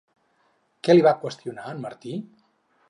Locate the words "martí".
1.89-2.19